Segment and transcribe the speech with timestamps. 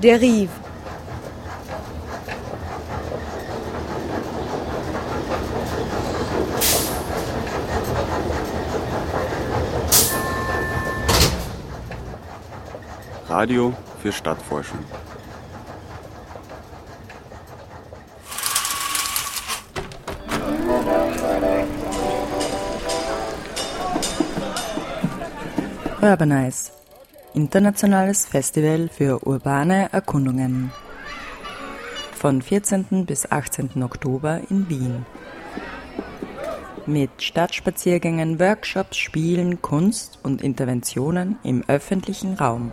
[0.00, 0.50] Derive.
[13.28, 14.78] Radio für Stadtforschung.
[26.00, 26.77] Urbanize,
[27.38, 30.72] internationales Festival für urbane Erkundungen.
[32.12, 33.06] Von 14.
[33.06, 33.80] bis 18.
[33.84, 35.06] Oktober in Wien.
[36.86, 42.72] Mit Stadtspaziergängen, Workshops, Spielen, Kunst und Interventionen im öffentlichen Raum.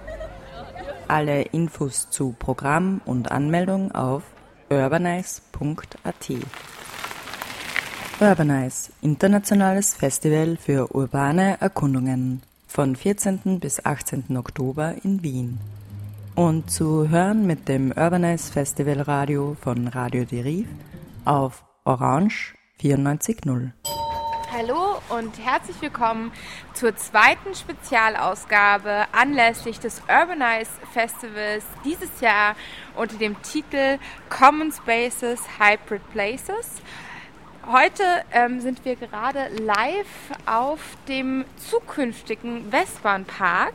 [1.08, 4.24] Alle Infos zu Programm und Anmeldung auf
[4.72, 6.32] urbanize.at.
[8.20, 12.42] Urbanize, internationales Festival für urbane Erkundungen
[12.76, 13.62] von 14.
[13.62, 14.36] bis 18.
[14.36, 15.60] Oktober in Wien.
[16.36, 20.68] Und zu hören mit dem Urbanize Festival Radio von Radio Deriv
[21.24, 23.72] auf Orange 94.0.
[24.52, 26.34] Hallo und herzlich willkommen
[26.74, 32.58] zur zweiten Spezialausgabe anlässlich des Urbanize Festivals dieses Jahr
[32.98, 36.82] unter dem Titel Common Spaces Hybrid Places.
[37.72, 40.06] Heute ähm, sind wir gerade live
[40.46, 43.74] auf dem zukünftigen Westbahnpark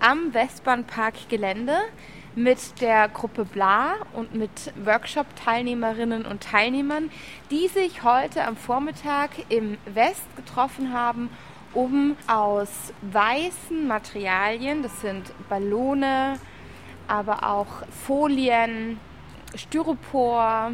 [0.00, 1.76] am Westbahnpark-Gelände
[2.34, 7.12] mit der Gruppe Bla und mit Workshop-Teilnehmerinnen und Teilnehmern,
[7.52, 11.30] die sich heute am Vormittag im West getroffen haben,
[11.74, 16.40] um aus weißen Materialien, das sind Ballone,
[17.06, 18.98] aber auch Folien,
[19.54, 20.72] Styropor,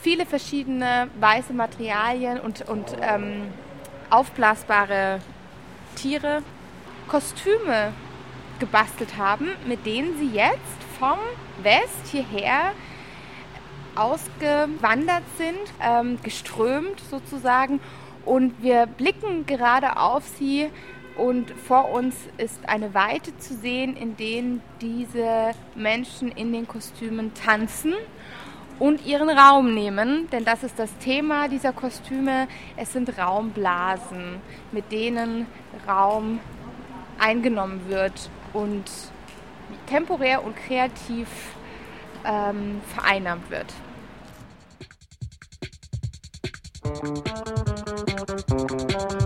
[0.00, 3.48] viele verschiedene weiße Materialien und, und ähm,
[4.10, 5.20] aufblasbare
[5.96, 6.42] Tiere,
[7.08, 7.92] Kostüme
[8.58, 10.58] gebastelt haben, mit denen sie jetzt
[10.98, 11.18] vom
[11.62, 12.72] West hierher
[13.94, 17.80] ausgewandert sind, ähm, geströmt sozusagen.
[18.24, 20.70] Und wir blicken gerade auf sie
[21.16, 27.32] und vor uns ist eine Weite zu sehen, in denen diese Menschen in den Kostümen
[27.34, 27.94] tanzen
[28.78, 32.48] und ihren Raum nehmen, denn das ist das Thema dieser Kostüme.
[32.76, 34.36] Es sind Raumblasen,
[34.72, 35.46] mit denen
[35.86, 36.40] Raum
[37.18, 38.84] eingenommen wird und
[39.86, 41.28] temporär und kreativ
[42.24, 43.66] ähm, vereinnahmt wird.
[47.02, 49.17] mit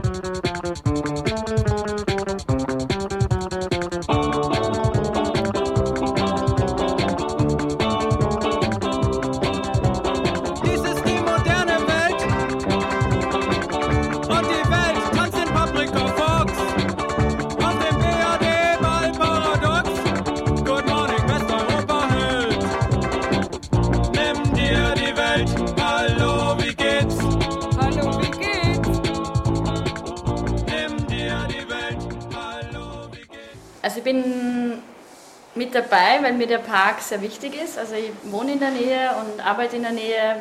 [35.92, 37.78] dabei, weil mir der Park sehr wichtig ist.
[37.78, 40.40] Also ich wohne in der Nähe und arbeite in der Nähe,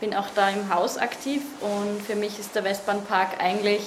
[0.00, 3.82] bin auch da im Haus aktiv und für mich ist der Westbahnpark eigentlich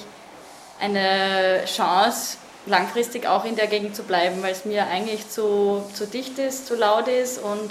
[0.80, 2.36] eine Chance,
[2.66, 6.66] langfristig auch in der Gegend zu bleiben, weil es mir eigentlich zu, zu dicht ist,
[6.66, 7.70] zu laut ist und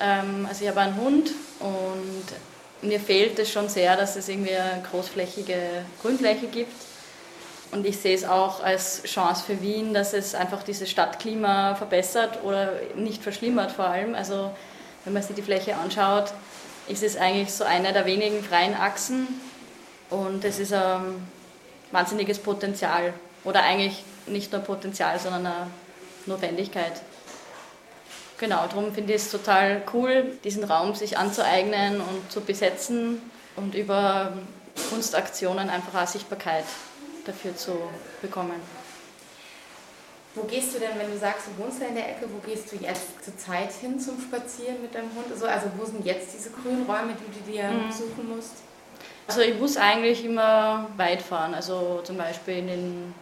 [0.00, 1.30] ähm, also ich habe einen Hund
[1.60, 6.89] und mir fehlt es schon sehr, dass es irgendwie eine großflächige Grünfläche gibt
[7.72, 12.40] und ich sehe es auch als Chance für Wien, dass es einfach dieses Stadtklima verbessert
[12.42, 14.14] oder nicht verschlimmert vor allem.
[14.14, 14.50] Also
[15.04, 16.32] wenn man sich die Fläche anschaut,
[16.88, 19.28] ist es eigentlich so eine der wenigen freien Achsen
[20.10, 21.26] und es ist ein
[21.92, 23.14] wahnsinniges Potenzial
[23.44, 25.66] oder eigentlich nicht nur Potenzial, sondern eine
[26.26, 26.92] Notwendigkeit.
[28.38, 33.22] Genau, darum finde ich es total cool, diesen Raum sich anzueignen und zu besetzen
[33.54, 34.32] und über
[34.88, 36.64] Kunstaktionen einfach auch Sichtbarkeit
[37.24, 37.72] dafür zu
[38.22, 38.60] bekommen.
[40.34, 42.70] Wo gehst du denn, wenn du sagst, du wohnst ja in der Ecke, wo gehst
[42.70, 45.26] du jetzt zur Zeit hin zum Spazieren mit deinem Hund?
[45.30, 47.88] Also, also wo sind jetzt diese grünen Räume, die du dir mhm.
[47.88, 48.54] besuchen musst?
[49.26, 53.14] Also ich muss eigentlich immer weit fahren, also zum Beispiel in den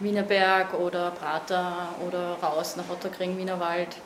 [0.00, 3.96] Wienerberg oder Prater oder raus nach Otterkring, Wienerwald.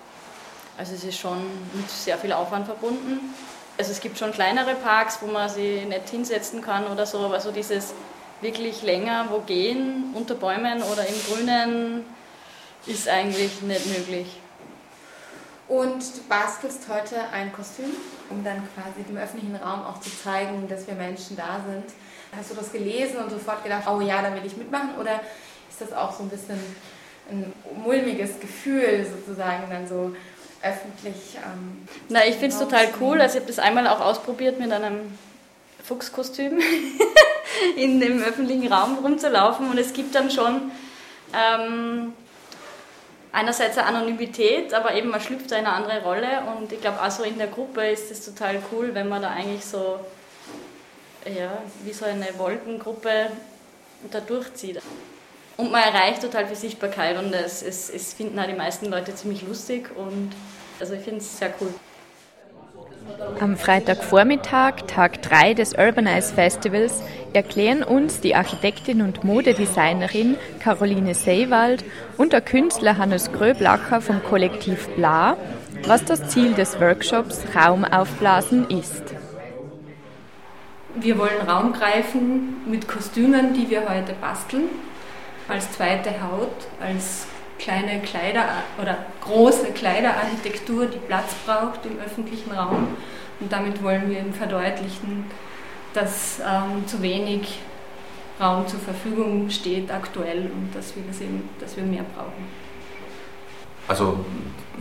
[0.78, 1.38] Also es ist schon
[1.74, 3.34] mit sehr viel Aufwand verbunden.
[3.76, 7.40] Also es gibt schon kleinere Parks, wo man sich nicht hinsetzen kann oder so, aber
[7.40, 7.94] so dieses
[8.40, 12.04] wirklich länger wo gehen, unter Bäumen oder im Grünen,
[12.86, 14.26] ist eigentlich nicht möglich.
[15.68, 17.90] Und du bastelst heute ein Kostüm,
[18.28, 21.84] um dann quasi im öffentlichen Raum auch zu zeigen, dass wir Menschen da sind.
[22.36, 24.96] Hast du das gelesen und sofort gedacht, oh ja, da will ich mitmachen?
[25.00, 25.20] Oder
[25.68, 26.58] ist das auch so ein bisschen
[27.30, 30.12] ein mulmiges Gefühl sozusagen, dann so
[30.62, 31.36] öffentlich.
[31.36, 33.20] Ähm, Na, ich finde es total cool.
[33.20, 35.16] Also ich habe das einmal auch ausprobiert mit einem
[35.90, 36.60] Fuchskostüm
[37.76, 40.70] in dem öffentlichen Raum rumzulaufen und es gibt dann schon
[41.34, 42.12] ähm,
[43.32, 47.10] einerseits eine Anonymität, aber eben man schlüpft in eine andere Rolle und ich glaube auch
[47.10, 49.98] so in der Gruppe ist es total cool, wenn man da eigentlich so
[51.24, 53.32] ja, wie so eine Wolkengruppe
[54.12, 54.80] da durchzieht.
[55.56, 59.12] Und man erreicht total viel Sichtbarkeit und es, es, es finden auch die meisten Leute
[59.16, 60.30] ziemlich lustig und
[60.78, 61.74] also ich finde es sehr cool.
[63.40, 67.02] Am Freitagvormittag, Tag 3 des Urbanize Festivals,
[67.32, 71.84] erklären uns die Architektin und Modedesignerin Caroline Seywald
[72.16, 75.36] und der Künstler Hannes Gröblacher vom Kollektiv Bla,
[75.86, 79.02] was das Ziel des Workshops Raum aufblasen ist.
[80.96, 84.64] Wir wollen Raum greifen mit Kostümen, die wir heute basteln,
[85.48, 87.26] als zweite Haut, als
[87.60, 88.44] kleine Kleider
[88.80, 92.88] oder große Kleiderarchitektur, die Platz braucht im öffentlichen Raum.
[93.38, 95.26] Und damit wollen wir eben verdeutlichen,
[95.92, 97.58] dass ähm, zu wenig
[98.40, 102.48] Raum zur Verfügung steht aktuell und dass wir, das eben, dass wir mehr brauchen.
[103.86, 104.24] Also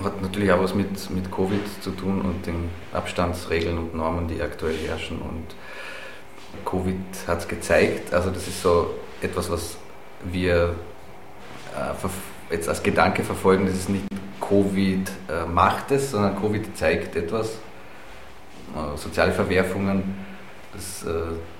[0.03, 4.41] hat natürlich auch was mit, mit Covid zu tun und den Abstandsregeln und Normen, die
[4.41, 5.19] aktuell herrschen.
[5.19, 5.55] Und
[6.63, 6.95] Covid
[7.27, 8.13] hat es gezeigt.
[8.13, 9.77] Also das ist so etwas, was
[10.23, 10.75] wir
[11.75, 11.93] äh,
[12.49, 13.65] jetzt als Gedanke verfolgen.
[13.65, 14.05] Das ist nicht
[14.39, 17.59] Covid äh, macht es, sondern Covid zeigt etwas.
[18.75, 20.15] Äh, soziale Verwerfungen,
[20.73, 21.11] das äh,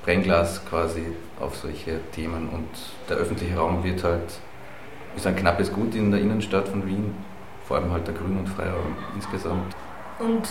[0.04, 1.06] Brennglas quasi
[1.40, 2.50] auf solche Themen.
[2.50, 2.68] Und
[3.10, 4.40] der öffentliche Raum wird halt,
[5.16, 7.16] ist ein knappes Gut in der Innenstadt von Wien,
[7.68, 9.76] vor allem halt der Grün- und Freiraum insgesamt.
[10.20, 10.50] Und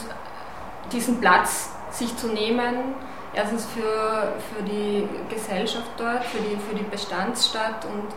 [0.92, 2.94] diesen Platz sich zu nehmen,
[3.34, 8.08] erstens für, für die Gesellschaft dort, für die, für die Bestandsstadt und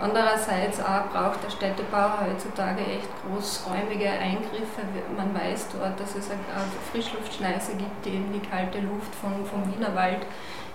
[0.00, 4.82] andererseits auch braucht der Städtebau heutzutage echt großräumige Eingriffe.
[5.16, 6.40] Man weiß dort, dass es eine
[6.92, 10.20] Frischluftschneise gibt, die eben die kalte Luft vom, vom Wienerwald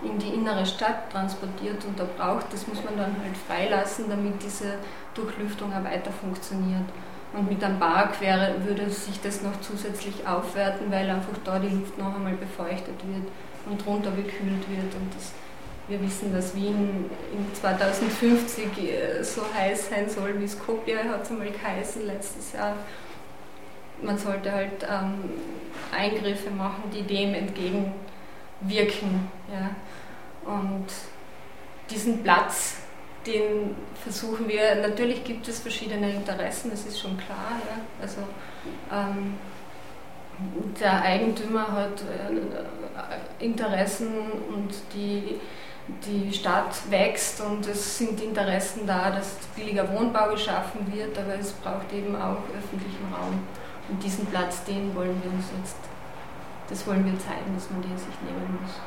[0.04, 4.44] in die innere Stadt transportiert und da braucht, das muss man dann halt freilassen, damit
[4.44, 4.76] diese
[5.14, 6.84] Durchlüftung auch weiter funktioniert.
[7.32, 11.70] Und mit einem Park wäre, würde sich das noch zusätzlich aufwerten, weil einfach da die
[11.70, 13.28] Luft noch einmal befeuchtet wird
[13.70, 14.96] und runtergekühlt wird.
[14.96, 15.32] Und das,
[15.88, 21.32] wir wissen, dass Wien in 2050 äh, so heiß sein soll wie Skopje, hat es
[21.32, 22.76] einmal geheißen letztes Jahr.
[24.02, 25.32] Man sollte halt ähm,
[25.96, 29.30] Eingriffe machen, die dem entgegenwirken.
[29.52, 29.76] Ja.
[30.46, 30.88] Und
[31.90, 32.78] diesen Platz,
[33.26, 37.62] den versuchen wir, natürlich gibt es verschiedene Interessen, das ist schon klar.
[37.66, 37.78] Ja.
[38.02, 38.22] Also,
[38.92, 39.36] ähm,
[40.80, 44.08] der Eigentümer hat äh, Interessen
[44.50, 45.40] und die,
[46.06, 51.52] die Stadt wächst und es sind Interessen da, dass billiger Wohnbau geschaffen wird, aber es
[51.52, 53.40] braucht eben auch öffentlichen Raum.
[53.90, 55.78] Und diesen Platz, den wollen wir uns jetzt,
[56.70, 58.80] das wollen wir zeigen, dass man den sich nehmen muss.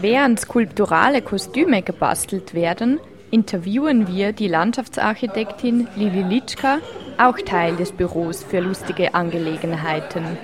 [0.00, 3.00] Während skulpturale Kostüme gebastelt werden,
[3.34, 6.78] interviewen wir die Landschaftsarchitektin Lili Litschka,
[7.18, 10.38] auch Teil des Büros für lustige Angelegenheiten.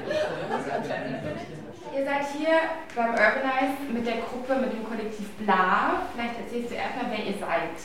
[1.97, 2.57] Ihr seid hier
[2.97, 6.03] beim Urbanize mit der Gruppe, mit dem Kollektiv BLA.
[6.13, 7.79] Vielleicht erzählst du erstmal, wer ihr seid.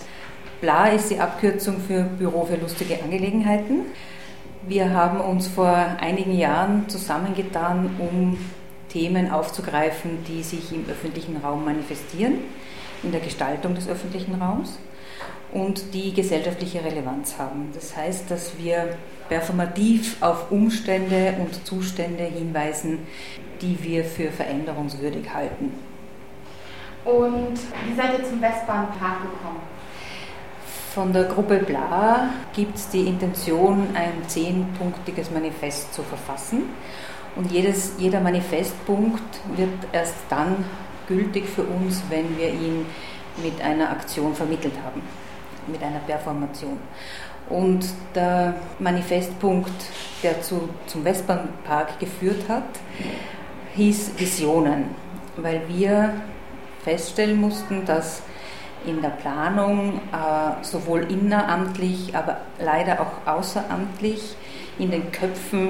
[0.61, 3.81] BLA ist die Abkürzung für Büro für lustige Angelegenheiten.
[4.67, 8.39] Wir haben uns vor einigen Jahren zusammengetan, um
[8.89, 12.39] Themen aufzugreifen, die sich im öffentlichen Raum manifestieren,
[13.03, 14.79] in der Gestaltung des öffentlichen Raums
[15.55, 17.69] und die gesellschaftliche Relevanz haben.
[17.73, 18.97] Das heißt, dass wir
[19.29, 22.99] performativ auf Umstände und Zustände hinweisen,
[23.61, 25.71] die wir für veränderungswürdig halten.
[27.05, 27.57] Und
[27.87, 29.61] wie seid ihr zum Westbahnpark gekommen?
[30.93, 36.63] Von der Gruppe Bla gibt es die Intention, ein zehnpunktiges Manifest zu verfassen.
[37.37, 40.65] Und jedes, jeder Manifestpunkt wird erst dann
[41.07, 42.85] gültig für uns, wenn wir ihn
[43.41, 45.01] mit einer Aktion vermittelt haben
[45.67, 46.79] mit einer Performation.
[47.49, 49.71] Und der Manifestpunkt,
[50.23, 52.63] der zu, zum Westbahnpark geführt hat,
[53.75, 54.85] hieß Visionen,
[55.37, 56.13] weil wir
[56.83, 58.23] feststellen mussten, dass
[58.85, 64.35] in der Planung äh, sowohl inneramtlich, aber leider auch außeramtlich
[64.77, 65.69] in den Köpfen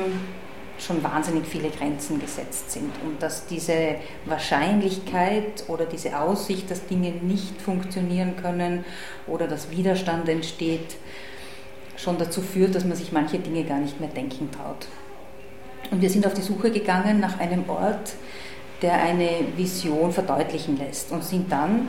[0.77, 7.12] schon wahnsinnig viele Grenzen gesetzt sind und dass diese Wahrscheinlichkeit oder diese Aussicht, dass Dinge
[7.12, 8.84] nicht funktionieren können
[9.27, 10.98] oder dass Widerstand entsteht,
[11.98, 14.88] schon dazu führt, dass man sich manche Dinge gar nicht mehr denken traut.
[15.91, 18.13] Und wir sind auf die Suche gegangen nach einem Ort,
[18.82, 21.88] der eine Vision verdeutlichen lässt und sind dann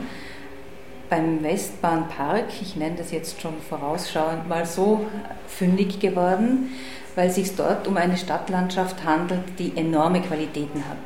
[1.09, 5.05] beim Westbahnpark, ich nenne das jetzt schon vorausschauend mal so,
[5.47, 6.69] fündig geworden,
[7.17, 10.97] weil es sich dort um eine Stadtlandschaft handelt, die enorme Qualitäten hat,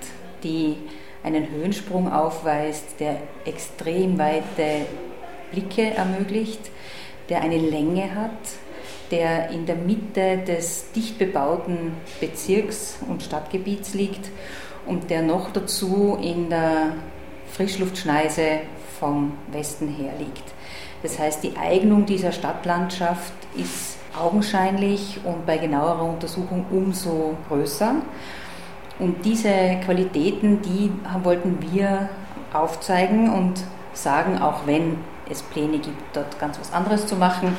[0.44, 0.76] die
[1.24, 3.16] einen Höhensprung aufweist, der
[3.46, 4.88] extrem weite
[5.54, 6.70] Blicke ermöglicht,
[7.30, 8.30] der eine Länge hat,
[9.10, 14.32] der in der Mitte des dicht bebauten Bezirks- und Stadtgebiets liegt
[14.86, 16.92] und der noch dazu in der
[17.54, 18.60] Frischluftschneise
[19.00, 20.44] vom Westen her liegt.
[21.04, 27.96] Das heißt, die Eignung dieser Stadtlandschaft ist augenscheinlich und bei genauerer Untersuchung umso größer.
[29.00, 30.92] Und diese Qualitäten, die
[31.24, 32.10] wollten wir
[32.54, 33.64] aufzeigen und
[33.94, 34.98] sagen, auch wenn
[35.30, 37.56] es Pläne gibt, dort ganz was anderes zu machen,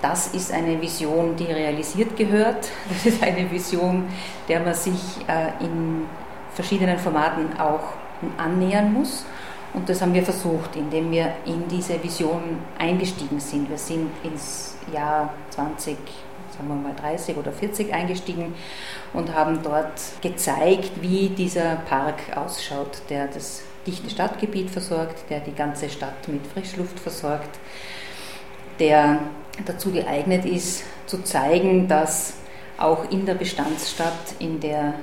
[0.00, 2.70] das ist eine Vision, die realisiert gehört.
[2.88, 4.04] Das ist eine Vision,
[4.48, 6.06] der man sich äh, in
[6.54, 7.94] verschiedenen Formaten auch
[8.36, 9.26] annähern muss.
[9.74, 13.68] Und das haben wir versucht, indem wir in diese Vision eingestiegen sind.
[13.68, 15.96] Wir sind ins Jahr 20,
[16.56, 18.54] sagen wir mal 30 oder 40 eingestiegen
[19.12, 25.54] und haben dort gezeigt, wie dieser Park ausschaut, der das dichte Stadtgebiet versorgt, der die
[25.54, 27.58] ganze Stadt mit Frischluft versorgt,
[28.78, 29.20] der
[29.64, 32.34] dazu geeignet ist, zu zeigen, dass
[32.76, 34.94] auch in der Bestandsstadt, in der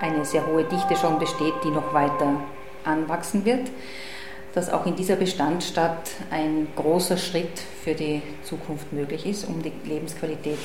[0.00, 2.40] eine sehr hohe Dichte schon besteht, die noch weiter
[2.84, 3.68] anwachsen wird,
[4.54, 9.72] dass auch in dieser Bestandsstadt ein großer Schritt für die Zukunft möglich ist, um die
[9.84, 10.58] Lebensqualität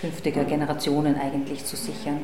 [0.00, 2.20] künftiger Generationen eigentlich zu sichern.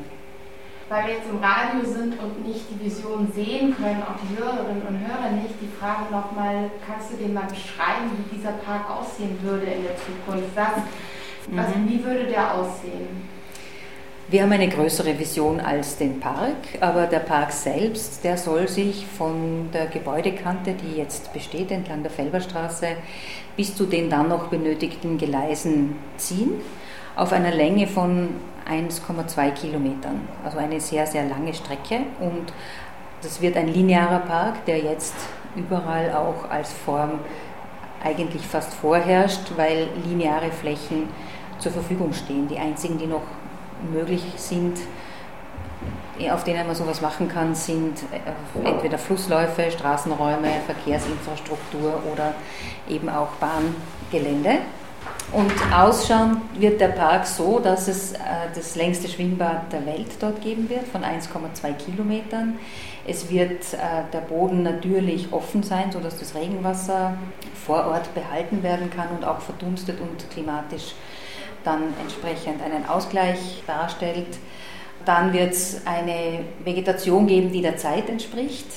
[0.89, 4.83] Weil wir jetzt im Radio sind und nicht die Vision sehen können, auch die Hörerinnen
[4.83, 9.37] und Hörer nicht, die Frage nochmal, kannst du den mal beschreiben, wie dieser Park aussehen
[9.41, 10.55] würde in der Zukunft?
[10.55, 10.83] Was,
[11.51, 11.89] was, mhm.
[11.89, 13.27] Wie würde der aussehen?
[14.29, 19.05] Wir haben eine größere Vision als den Park, aber der Park selbst, der soll sich
[19.05, 22.87] von der Gebäudekante, die jetzt besteht entlang der Felberstraße,
[23.57, 26.53] bis zu den dann noch benötigten Gleisen ziehen,
[27.17, 28.29] auf einer Länge von
[28.65, 32.03] 1,2 Kilometern, also eine sehr, sehr lange Strecke.
[32.21, 32.53] Und
[33.21, 35.15] das wird ein linearer Park, der jetzt
[35.57, 37.19] überall auch als Form
[38.01, 41.09] eigentlich fast vorherrscht, weil lineare Flächen
[41.59, 42.47] zur Verfügung stehen.
[42.47, 43.21] Die einzigen, die noch
[43.91, 44.77] möglich sind,
[46.31, 52.33] auf denen man sowas machen kann, sind äh, entweder Flussläufe, Straßenräume, Verkehrsinfrastruktur oder
[52.87, 54.59] eben auch Bahngelände.
[55.31, 58.17] Und ausschauen wird der Park so, dass es äh,
[58.53, 62.59] das längste Schwimmbad der Welt dort geben wird, von 1,2 Kilometern.
[63.05, 63.77] Es wird äh,
[64.13, 67.17] der Boden natürlich offen sein, sodass das Regenwasser
[67.65, 70.93] vor Ort behalten werden kann und auch verdunstet und klimatisch
[71.63, 74.37] dann entsprechend einen Ausgleich darstellt.
[75.05, 78.67] Dann wird es eine Vegetation geben, die der Zeit entspricht.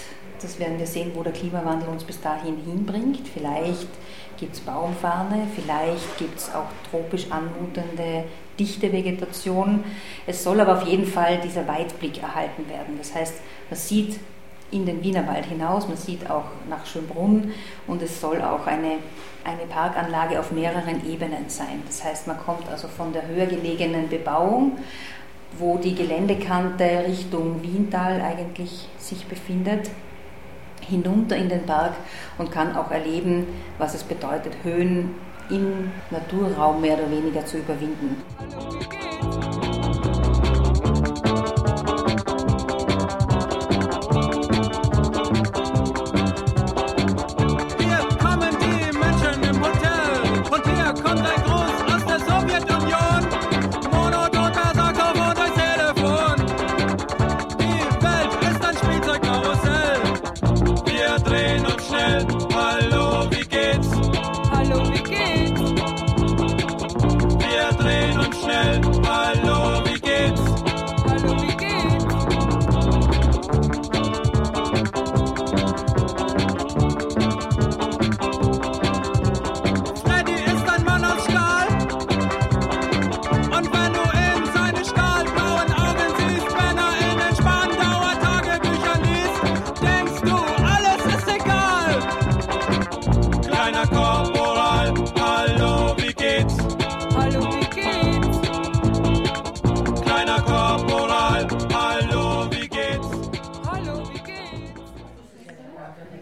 [0.40, 3.26] Das werden wir sehen, wo der Klimawandel uns bis dahin hinbringt.
[3.32, 3.88] Vielleicht
[4.36, 8.24] gibt es Baumfarne, vielleicht gibt es auch tropisch anmutende
[8.58, 9.84] dichte Vegetation.
[10.26, 12.96] Es soll aber auf jeden Fall dieser Weitblick erhalten werden.
[12.98, 13.34] Das heißt,
[13.70, 14.18] man sieht
[14.76, 17.52] in den Wienerwald hinaus, man sieht auch nach Schönbrunn
[17.86, 18.98] und es soll auch eine
[19.46, 21.82] eine Parkanlage auf mehreren Ebenen sein.
[21.86, 24.78] Das heißt, man kommt also von der höher gelegenen Bebauung,
[25.58, 29.90] wo die Geländekante Richtung Wiental eigentlich sich befindet,
[30.80, 31.94] hinunter in den Park
[32.38, 33.46] und kann auch erleben,
[33.78, 35.14] was es bedeutet, Höhen
[35.48, 38.16] im Naturraum mehr oder weniger zu überwinden.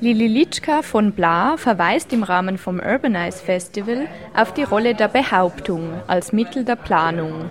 [0.05, 4.07] Lili Litschka von Bla verweist im Rahmen vom Urbanize Festival
[4.37, 7.49] auf die Rolle der Behauptung als Mittel der Planung.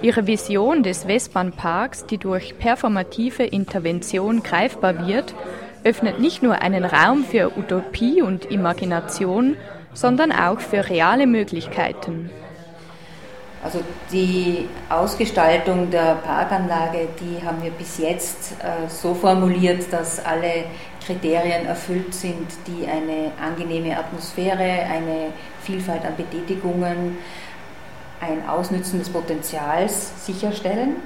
[0.00, 5.34] Ihre Vision des Westbahnparks, die durch performative Intervention greifbar wird,
[5.82, 9.56] öffnet nicht nur einen Raum für Utopie und Imagination,
[9.92, 12.30] sondern auch für reale Möglichkeiten.
[13.60, 13.80] Also
[14.12, 20.66] die Ausgestaltung der Parkanlage, die haben wir bis jetzt äh, so formuliert, dass alle
[21.08, 27.16] Kriterien erfüllt sind, die eine angenehme Atmosphäre, eine Vielfalt an Betätigungen,
[28.20, 30.96] ein Ausnützen des Potenzials sicherstellen.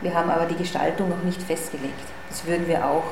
[0.00, 1.92] Wir haben aber die Gestaltung noch nicht festgelegt.
[2.30, 3.04] Das würden wir auch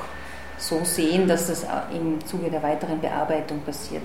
[0.56, 4.02] so sehen, dass das im Zuge der weiteren Bearbeitung passiert.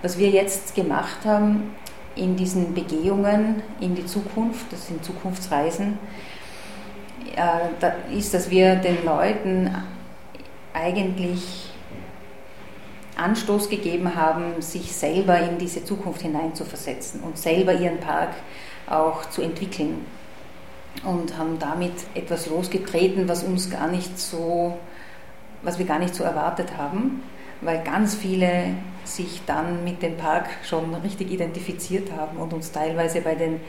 [0.00, 1.74] Was wir jetzt gemacht haben
[2.14, 5.98] in diesen Begehungen in die Zukunft, das sind Zukunftsreisen,
[7.36, 9.70] äh, ist, dass wir den Leuten
[10.72, 11.65] eigentlich
[13.16, 18.30] Anstoß gegeben haben, sich selber in diese Zukunft hineinzuversetzen und selber ihren Park
[18.88, 20.04] auch zu entwickeln.
[21.04, 24.78] Und haben damit etwas losgetreten, was uns gar nicht so,
[25.62, 27.22] was wir gar nicht so erwartet haben,
[27.60, 33.20] weil ganz viele sich dann mit dem Park schon richtig identifiziert haben und uns teilweise
[33.20, 33.60] bei den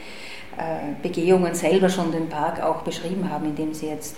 [0.56, 4.16] äh, Begehungen selber schon den Park auch beschrieben haben, in dem sie jetzt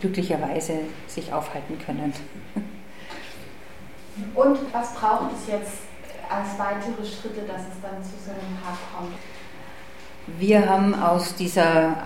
[0.00, 0.74] glücklicherweise
[1.06, 2.12] sich aufhalten können.
[4.34, 5.78] Und was braucht es jetzt
[6.30, 9.14] als weitere Schritte, dass es dann zu so einem Park kommt?
[10.38, 11.96] Wir haben aus, dieser,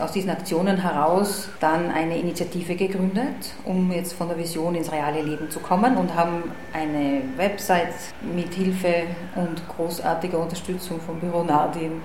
[0.00, 5.20] aus diesen Aktionen heraus dann eine Initiative gegründet, um jetzt von der Vision ins reale
[5.20, 9.04] Leben zu kommen und haben eine Website mit Hilfe
[9.34, 12.02] und großartiger Unterstützung vom Büro Nardim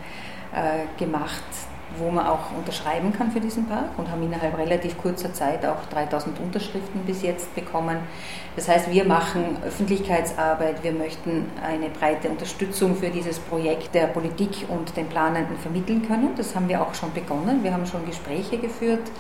[0.51, 1.43] äh, gemacht,
[1.97, 5.85] wo man auch unterschreiben kann für diesen Park und haben innerhalb relativ kurzer Zeit auch
[5.91, 7.97] 3000 Unterschriften bis jetzt bekommen.
[8.55, 14.65] Das heißt, wir machen Öffentlichkeitsarbeit, wir möchten eine breite Unterstützung für dieses Projekt der Politik
[14.69, 16.35] und den Planenden vermitteln können.
[16.35, 17.63] Das haben wir auch schon begonnen.
[17.63, 19.11] Wir haben schon Gespräche geführt,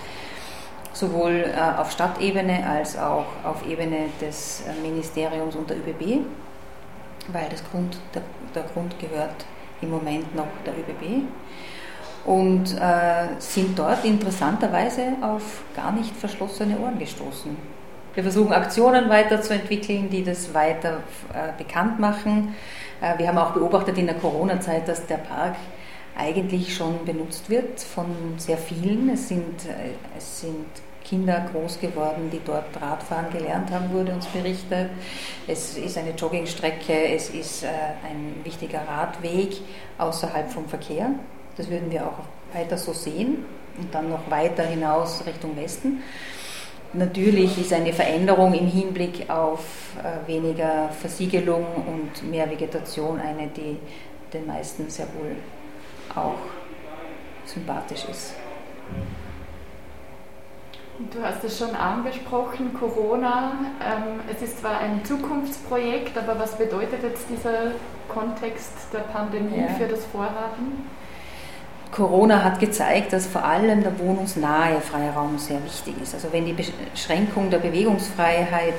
[0.93, 6.25] sowohl äh, auf Stadtebene als auch auf Ebene des äh, Ministeriums und der ÖBB,
[7.29, 8.21] weil das Grund, der,
[8.53, 9.45] der Grund gehört
[9.81, 11.23] im Moment noch der ÖBB
[12.25, 17.55] und äh, sind dort interessanterweise auf gar nicht verschlossene Ohren gestoßen.
[18.13, 21.03] Wir versuchen Aktionen weiterzuentwickeln, die das weiter
[21.33, 22.55] äh, bekannt machen.
[23.01, 25.55] Äh, wir haben auch beobachtet in der Corona-Zeit, dass der Park
[26.17, 28.05] eigentlich schon benutzt wird von
[28.37, 29.09] sehr vielen.
[29.09, 30.65] Es sind, äh, es sind
[31.03, 34.89] Kinder groß geworden, die dort Radfahren gelernt haben, wurde uns berichtet.
[35.47, 39.61] Es ist eine Joggingstrecke, es ist äh, ein wichtiger Radweg
[39.97, 41.11] außerhalb vom Verkehr.
[41.59, 42.19] Das würden wir auch
[42.53, 43.43] weiter so sehen
[43.77, 46.01] und dann noch weiter hinaus Richtung Westen.
[46.93, 49.59] Natürlich ist eine Veränderung im Hinblick auf
[50.01, 53.77] äh, weniger Versiegelung und mehr Vegetation eine, die
[54.31, 55.35] den meisten sehr wohl
[56.15, 56.39] auch
[57.45, 58.35] sympathisch ist.
[61.11, 63.51] Du hast es schon angesprochen, Corona.
[63.85, 67.73] Ähm, es ist zwar ein Zukunftsprojekt, aber was bedeutet jetzt dieser
[68.07, 69.67] Kontext der Pandemie ja.
[69.77, 70.98] für das Vorhaben?
[71.91, 76.13] Corona hat gezeigt, dass vor allem der wohnungsnahe Freiraum sehr wichtig ist.
[76.13, 78.75] Also wenn die Beschränkung der Bewegungsfreiheit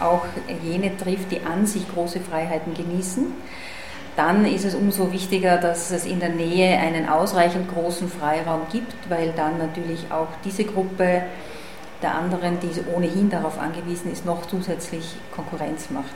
[0.00, 0.24] auch
[0.62, 3.26] jene trifft, die an sich große Freiheiten genießen,
[4.16, 8.94] dann ist es umso wichtiger, dass es in der Nähe einen ausreichend großen Freiraum gibt,
[9.08, 11.22] weil dann natürlich auch diese Gruppe
[12.02, 16.14] der anderen, die ohnehin darauf angewiesen ist, noch zusätzlich Konkurrenz macht.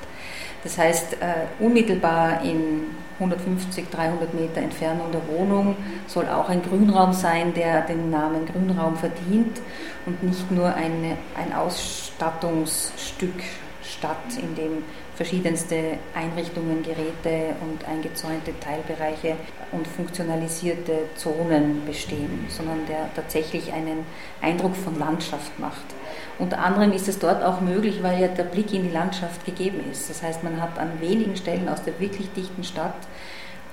[0.67, 2.87] Das heißt, äh, unmittelbar in
[3.21, 5.77] 150, 300 Meter Entfernung der Wohnung
[6.09, 9.61] soll auch ein Grünraum sein, der den Namen Grünraum verdient
[10.07, 13.45] und nicht nur eine, ein Ausstattungsstück
[13.85, 14.83] Stadt, in dem
[15.15, 19.37] verschiedenste Einrichtungen, Geräte und eingezäunte Teilbereiche
[19.71, 24.05] und funktionalisierte Zonen bestehen, sondern der tatsächlich einen
[24.43, 25.95] Eindruck von Landschaft macht.
[26.39, 29.81] Unter anderem ist es dort auch möglich, weil ja der Blick in die Landschaft gegeben
[29.91, 30.11] ist.
[30.11, 32.95] Das heißt, man hat an wenigen Stellen aus der wirklich dichten Stadt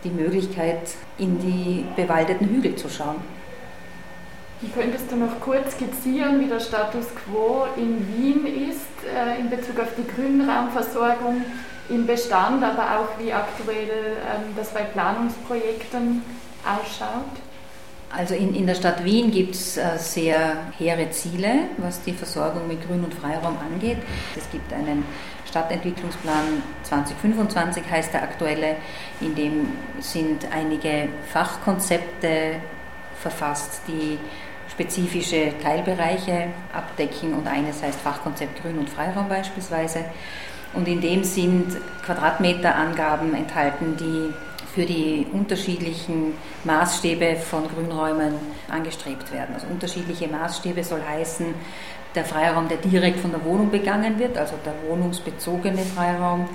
[0.04, 0.82] die Möglichkeit,
[1.17, 3.21] in die bewaldeten Hügel zu schauen.
[4.73, 9.80] Könntest du noch kurz skizzieren, wie der Status quo in Wien ist äh, in Bezug
[9.80, 11.41] auf die Grünraumversorgung
[11.89, 16.23] im Bestand, aber auch wie aktuell ähm, das bei Planungsprojekten
[16.63, 17.52] ausschaut?
[18.15, 22.67] Also in, in der Stadt Wien gibt es äh, sehr hehre Ziele, was die Versorgung
[22.67, 23.97] mit Grün- und Freiraum angeht.
[24.38, 25.04] Es gibt einen
[25.47, 28.76] Stadtentwicklungsplan 2025, heißt der aktuelle,
[29.19, 29.67] in dem
[29.99, 32.58] sind einige Fachkonzepte
[33.19, 34.19] verfasst, die
[34.71, 40.06] spezifische Teilbereiche abdecken und eines heißt Fachkonzept Grün- und Freiraum beispielsweise.
[40.73, 44.34] Und in dem sind Quadratmeterangaben enthalten, die
[44.73, 46.33] für die unterschiedlichen
[46.63, 48.33] Maßstäbe von Grünräumen
[48.69, 49.53] angestrebt werden.
[49.53, 51.53] Also unterschiedliche Maßstäbe soll heißen,
[52.15, 56.47] der Freiraum, der direkt von der Wohnung begangen wird, also der wohnungsbezogene Freiraum,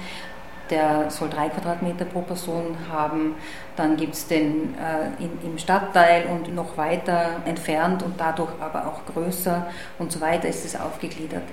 [0.71, 3.35] der soll drei Quadratmeter pro Person haben.
[3.77, 8.87] Dann gibt es den äh, in, im Stadtteil und noch weiter entfernt und dadurch aber
[8.87, 9.67] auch größer
[9.99, 11.45] und so weiter ist es aufgegliedert.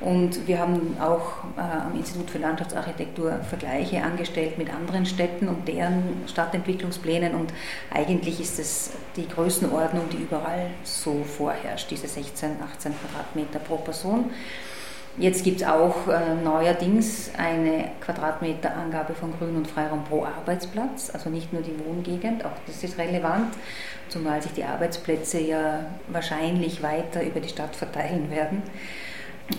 [0.00, 5.66] Und wir haben auch äh, am Institut für Landschaftsarchitektur Vergleiche angestellt mit anderen Städten und
[5.66, 7.52] deren Stadtentwicklungsplänen und
[7.92, 14.30] eigentlich ist es die Größenordnung, die überall so vorherrscht, diese 16, 18 Quadratmeter pro Person.
[15.18, 21.28] Jetzt gibt es auch äh, neuerdings eine Quadratmeterangabe von Grün- und Freiraum pro Arbeitsplatz, also
[21.28, 23.52] nicht nur die Wohngegend, auch das ist relevant,
[24.08, 28.62] zumal sich die Arbeitsplätze ja wahrscheinlich weiter über die Stadt verteilen werden.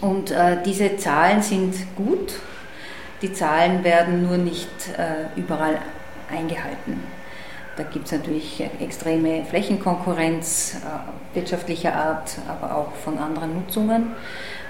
[0.01, 2.33] Und äh, diese Zahlen sind gut,
[3.21, 5.77] die Zahlen werden nur nicht äh, überall
[6.31, 7.03] eingehalten.
[7.77, 14.13] Da gibt es natürlich extreme Flächenkonkurrenz äh, wirtschaftlicher Art, aber auch von anderen Nutzungen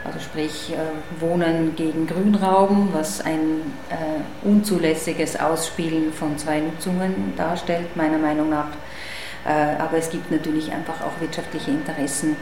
[0.06, 7.96] also sprich äh, Wohnen gegen Grünraum, was ein äh, unzulässiges Ausspielen von zwei Nutzungen darstellt,
[7.96, 8.68] meiner Meinung nach.
[9.46, 12.36] Äh, aber es gibt natürlich einfach auch wirtschaftliche Interessen,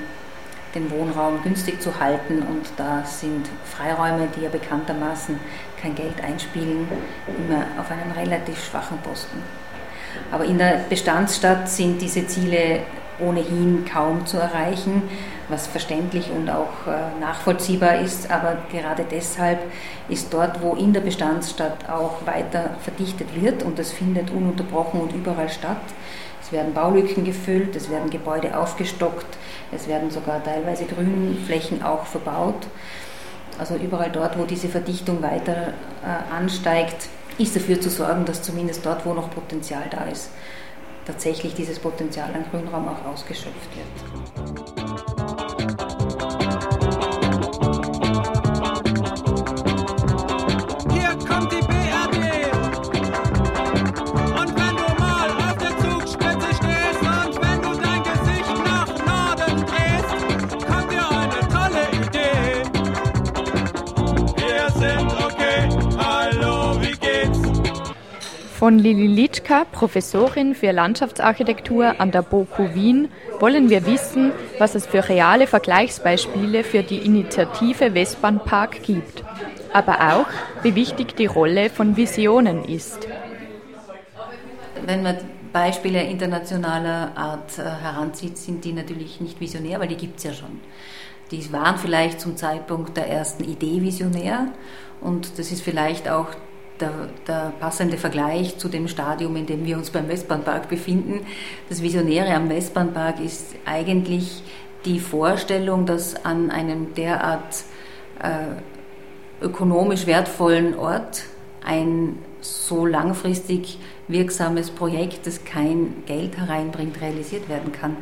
[0.73, 5.37] den Wohnraum günstig zu halten und da sind Freiräume, die ja bekanntermaßen
[5.81, 6.87] kein Geld einspielen,
[7.27, 9.43] immer auf einem relativ schwachen Posten.
[10.31, 12.81] Aber in der Bestandsstadt sind diese Ziele
[13.19, 15.03] ohnehin kaum zu erreichen,
[15.51, 18.31] was verständlich und auch äh, nachvollziehbar ist.
[18.31, 19.59] Aber gerade deshalb
[20.09, 25.13] ist dort, wo in der Bestandsstadt auch weiter verdichtet wird, und das findet ununterbrochen und
[25.13, 25.81] überall statt,
[26.41, 29.37] es werden Baulücken gefüllt, es werden Gebäude aufgestockt,
[29.71, 32.67] es werden sogar teilweise Grünflächen auch verbaut.
[33.59, 38.85] Also überall dort, wo diese Verdichtung weiter äh, ansteigt, ist dafür zu sorgen, dass zumindest
[38.85, 40.29] dort, wo noch Potenzial da ist,
[41.05, 44.70] tatsächlich dieses Potenzial an Grünraum auch ausgeschöpft wird.
[68.61, 74.85] Von Lili Litschka, Professorin für Landschaftsarchitektur an der BOKU Wien, wollen wir wissen, was es
[74.85, 79.23] für reale Vergleichsbeispiele für die Initiative Westbahnpark gibt,
[79.73, 80.27] aber auch,
[80.61, 83.07] wie wichtig die Rolle von Visionen ist.
[84.85, 85.17] Wenn man
[85.51, 90.33] Beispiele internationaler Art äh, heranzieht, sind die natürlich nicht visionär, weil die gibt es ja
[90.33, 90.59] schon.
[91.31, 94.49] Die waren vielleicht zum Zeitpunkt der ersten Idee visionär
[95.01, 96.27] und das ist vielleicht auch
[96.81, 96.91] der,
[97.27, 101.25] der, passende Vergleich zu dem Stadium, in dem wir uns beim Westbahnpark befinden.
[101.69, 104.43] Das Visionäre am Westbahnpark ist eigentlich
[104.85, 107.63] die Vorstellung, dass an einem derart
[108.21, 111.23] äh, ökonomisch wertvollen Ort
[111.63, 117.97] ein so langfristig wirksames Projekt, das kein Geld hereinbringt, realisiert werden kann.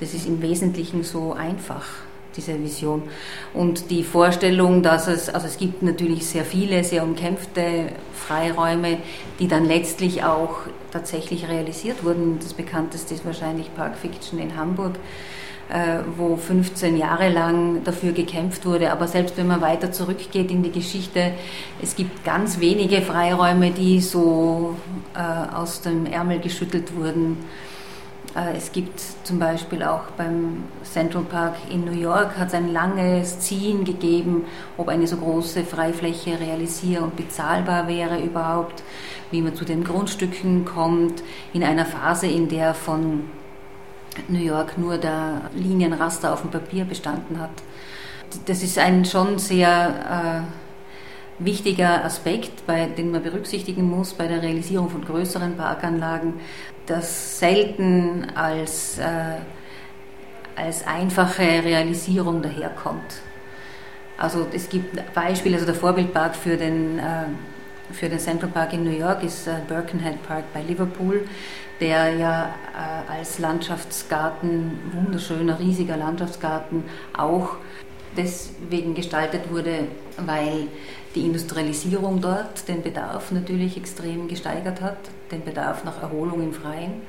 [0.00, 1.86] Das ist im Wesentlichen so einfach
[2.36, 3.02] diese Vision.
[3.54, 8.98] Und die Vorstellung, dass es, also es gibt natürlich sehr viele, sehr umkämpfte Freiräume,
[9.38, 12.38] die dann letztlich auch tatsächlich realisiert wurden.
[12.40, 14.94] Das bekannteste ist wahrscheinlich Park Fiction in Hamburg
[15.72, 18.92] äh, wo 15 Jahre lang dafür gekämpft wurde.
[18.92, 21.32] Aber selbst wenn man weiter zurückgeht in die Geschichte,
[21.80, 24.76] es gibt ganz wenige Freiräume, die so
[25.14, 27.38] äh, aus dem Ärmel geschüttelt wurden.
[28.34, 32.72] Äh, es gibt zum Beispiel auch beim Central Park in New York hat es ein
[32.72, 34.44] langes Ziehen gegeben,
[34.76, 38.82] ob eine so große Freifläche realisier- und bezahlbar wäre überhaupt,
[39.30, 43.24] wie man zu den Grundstücken kommt, in einer Phase, in der von
[44.28, 47.50] New York nur der Linienraster auf dem Papier bestanden hat.
[48.46, 50.71] Das ist ein schon sehr äh,
[51.44, 56.34] wichtiger Aspekt, bei, den man berücksichtigen muss bei der Realisierung von größeren Parkanlagen,
[56.86, 59.36] das selten als, äh,
[60.56, 63.22] als einfache Realisierung daherkommt.
[64.18, 67.24] Also es gibt Beispiele, also der Vorbildpark für den, äh,
[67.92, 71.26] für den Central Park in New York ist äh, Birkenhead Park bei Liverpool,
[71.80, 76.84] der ja äh, als Landschaftsgarten, wunderschöner, riesiger Landschaftsgarten,
[77.16, 77.56] auch
[78.16, 79.86] deswegen gestaltet wurde,
[80.18, 80.68] weil
[81.14, 84.98] die Industrialisierung dort den Bedarf natürlich extrem gesteigert hat,
[85.30, 87.02] den Bedarf nach Erholung im Freien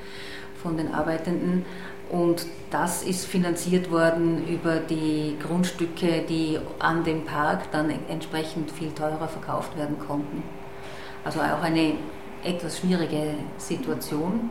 [0.61, 1.65] von den Arbeitenden.
[2.09, 8.91] Und das ist finanziert worden über die Grundstücke, die an dem Park dann entsprechend viel
[8.91, 10.43] teurer verkauft werden konnten.
[11.23, 11.93] Also auch eine
[12.43, 14.49] etwas schwierige Situation.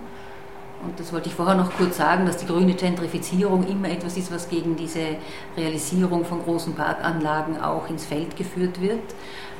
[0.84, 4.32] Und das wollte ich vorher noch kurz sagen, dass die grüne Gentrifizierung immer etwas ist,
[4.32, 5.16] was gegen diese
[5.56, 9.00] Realisierung von großen Parkanlagen auch ins Feld geführt wird,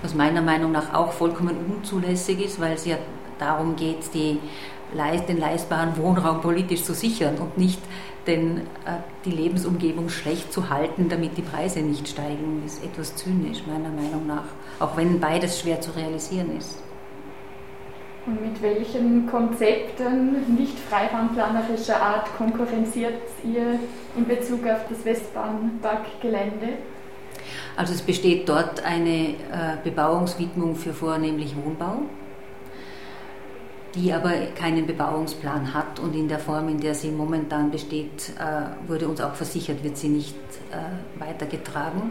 [0.03, 2.97] was meiner Meinung nach auch vollkommen unzulässig ist, weil es ja
[3.39, 4.41] darum geht, die,
[5.29, 7.81] den leistbaren Wohnraum politisch zu sichern und nicht
[8.27, 13.63] den, äh, die Lebensumgebung schlecht zu halten, damit die Preise nicht steigen, ist etwas zynisch
[13.67, 14.45] meiner Meinung nach,
[14.81, 16.79] auch wenn beides schwer zu realisieren ist.
[18.25, 23.81] Und mit welchen Konzepten nicht freiraumplanerischer Art konkurrenziert ihr
[24.17, 26.69] in Bezug auf das Westbahnparkgelände?
[27.77, 29.35] Also es besteht dort eine äh,
[29.83, 32.03] Bebauungswidmung für vornehmlich Wohnbau
[33.95, 38.89] die aber keinen Bebauungsplan hat und in der Form, in der sie momentan besteht, äh,
[38.89, 40.35] wurde uns auch versichert, wird sie nicht
[40.71, 42.11] äh, weitergetragen.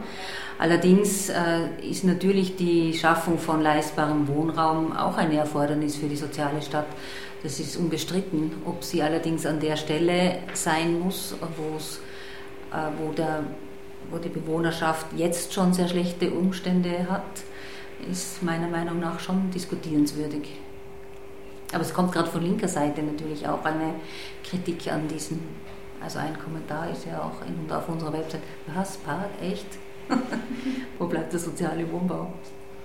[0.59, 6.61] Allerdings äh, ist natürlich die Schaffung von leistbarem Wohnraum auch eine Erfordernis für die soziale
[6.61, 6.87] Stadt.
[7.41, 8.51] Das ist unbestritten.
[8.65, 11.33] Ob sie allerdings an der Stelle sein muss,
[12.99, 13.43] wo, der,
[14.11, 17.23] wo die Bewohnerschaft jetzt schon sehr schlechte Umstände hat,
[18.11, 20.60] ist meiner Meinung nach schon diskutierenswürdig.
[21.73, 23.95] Aber es kommt gerade von linker Seite natürlich auch eine
[24.43, 25.39] Kritik an diesen.
[26.03, 29.67] Also ein Kommentar ist ja auch in, auf unserer Website, was, Park, echt?
[30.99, 32.33] Wo bleibt der soziale Wohnbau?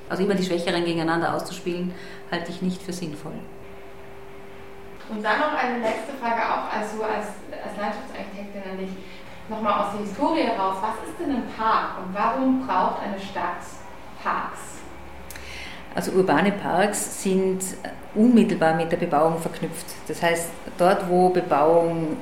[0.08, 1.92] Also immer die Schwächeren gegeneinander auszuspielen,
[2.30, 3.32] halte ich nicht für sinnvoll.
[5.08, 8.90] Und dann noch eine letzte Frage auch also als, als Landschaftsarchitektin an dich.
[9.48, 13.62] Nochmal aus der Historie heraus, was ist denn ein Park und warum braucht eine Stadt
[14.22, 14.82] Parks?
[15.96, 17.60] Also urbane Parks sind
[18.14, 19.86] unmittelbar mit der Bebauung verknüpft.
[20.06, 22.18] Das heißt, dort, wo Bebauung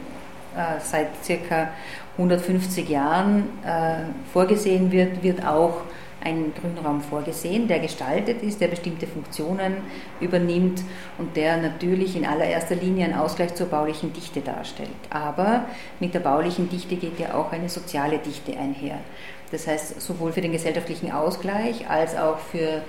[0.56, 1.70] äh, seit circa
[2.16, 3.96] 150 Jahren äh,
[4.32, 5.78] vorgesehen wird, wird auch
[6.22, 9.78] ein Grünraum vorgesehen, der gestaltet ist, der bestimmte Funktionen
[10.20, 10.80] übernimmt
[11.18, 14.88] und der natürlich in allererster Linie einen Ausgleich zur baulichen Dichte darstellt.
[15.10, 15.64] Aber
[15.98, 18.98] mit der baulichen Dichte geht ja auch eine soziale Dichte einher.
[19.50, 22.82] Das heißt, sowohl für den gesellschaftlichen Ausgleich als auch für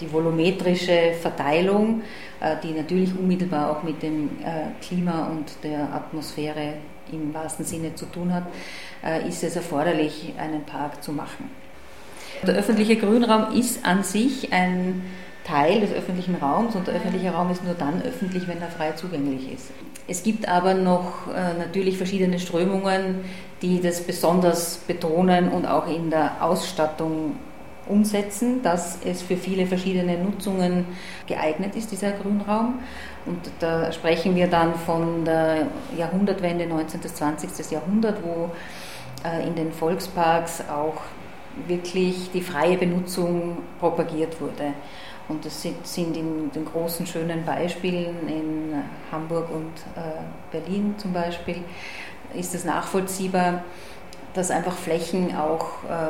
[0.00, 2.02] die volumetrische Verteilung,
[2.40, 6.74] äh, die natürlich unmittelbar auch mit dem äh, Klima und der Atmosphäre
[7.12, 8.44] im wahrsten Sinne zu tun hat,
[9.04, 11.50] äh, ist es erforderlich, einen Park zu machen.
[12.46, 15.02] Der öffentliche Grünraum ist an sich ein
[15.44, 18.92] Teil des öffentlichen Raums und der öffentliche Raum ist nur dann öffentlich, wenn er frei
[18.92, 19.70] zugänglich ist.
[20.08, 21.26] Es gibt aber noch
[21.58, 23.24] natürlich verschiedene Strömungen,
[23.62, 27.36] die das besonders betonen und auch in der Ausstattung
[27.86, 30.86] umsetzen, dass es für viele verschiedene Nutzungen
[31.26, 32.80] geeignet ist, dieser Grünraum.
[33.26, 35.66] Und da sprechen wir dann von der
[35.96, 37.00] Jahrhundertwende 19.
[37.00, 37.70] bis 20.
[37.70, 38.50] Jahrhundert, wo
[39.26, 41.00] äh, in den Volksparks auch
[41.66, 44.74] wirklich die freie Benutzung propagiert wurde.
[45.28, 50.20] Und das sind in den großen schönen Beispielen in Hamburg und äh,
[50.52, 51.56] Berlin zum Beispiel,
[52.34, 53.64] ist es nachvollziehbar,
[54.34, 56.08] dass einfach Flächen auch äh,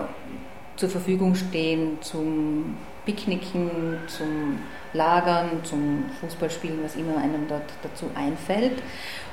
[0.76, 4.58] zur Verfügung stehen zum Picknicken, zum
[4.92, 8.82] Lagern, zum Fußballspielen, was immer einem dort dazu einfällt.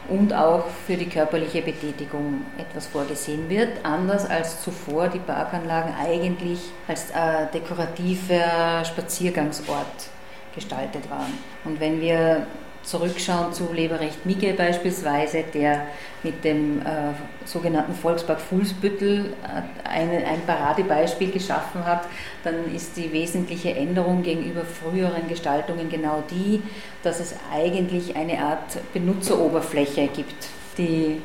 [0.10, 6.60] Und auch für die körperliche Betätigung etwas vorgesehen wird, anders als zuvor die Parkanlagen eigentlich
[6.88, 10.10] als äh, dekorativer Spaziergangsort
[10.56, 11.32] gestaltet waren.
[11.64, 12.48] Und wenn wir
[12.84, 15.88] zurückschauen zu Leberecht Migge beispielsweise, der
[16.24, 17.14] mit dem äh,
[17.46, 22.06] sogenannten Volkspark Fuhlsbüttel äh, ein, ein Paradebeispiel geschaffen hat,
[22.44, 26.62] dann ist die wesentliche Änderung gegenüber früheren Gestaltungen genau die,
[27.04, 31.22] dass es eigentlich eine Art Benutzeroberfläche gibt, die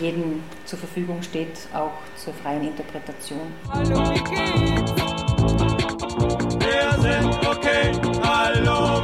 [0.00, 3.52] jedem zur Verfügung steht, auch zur freien Interpretation.
[3.72, 4.92] Hallo, wie geht's?
[6.58, 7.92] Wir sind okay.
[8.22, 9.02] Hallo,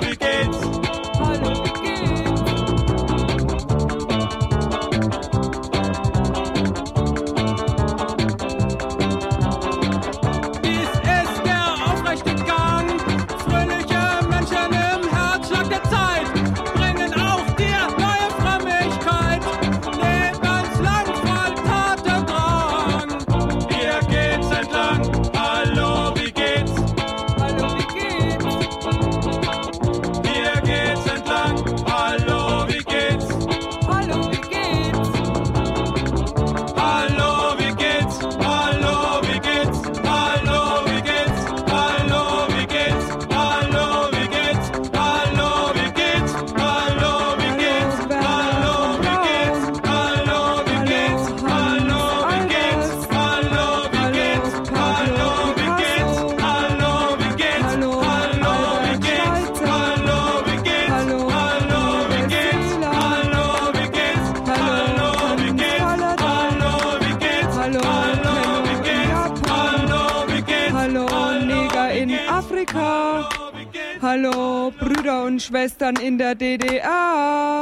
[74.16, 77.58] Hallo, Brüder und Schwestern in der DDR.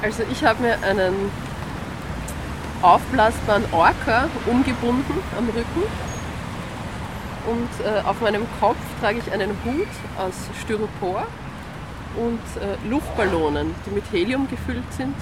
[0.00, 1.30] Also ich habe mir einen
[2.80, 5.82] aufblasbaren Orca umgebunden am Rücken
[7.48, 11.26] und äh, auf meinem Kopf trage ich einen Hut aus Styropor
[12.16, 15.16] und äh, Luftballonen, die mit Helium gefüllt sind.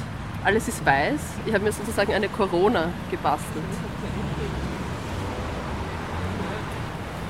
[0.45, 1.21] Alles ist weiß.
[1.47, 3.64] Ich habe mir sozusagen eine Corona gebastelt.